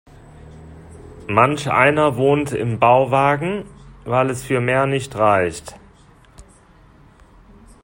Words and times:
Manch 1.27 1.69
einer 1.69 2.15
wohnt 2.15 2.53
im 2.53 2.79
Bauwagen, 2.79 3.65
weil 4.03 4.31
es 4.31 4.41
für 4.43 4.59
mehr 4.59 4.87
nicht 4.87 5.15
reicht. 5.15 5.75